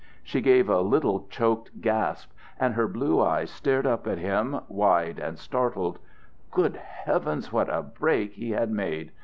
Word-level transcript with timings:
She 0.23 0.41
gave 0.41 0.67
a 0.67 0.81
little 0.81 1.27
choked 1.29 1.79
gasp, 1.79 2.31
and 2.59 2.73
her 2.73 2.87
blue 2.87 3.21
eyes 3.21 3.51
stared 3.51 3.85
up 3.85 4.07
at 4.07 4.17
him, 4.17 4.59
wide 4.67 5.19
and 5.19 5.37
startled. 5.37 5.99
Good 6.49 6.75
heavens, 6.77 7.53
what 7.53 7.69
a 7.71 7.83
break 7.83 8.33
he 8.33 8.49
had 8.49 8.71
made! 8.71 9.11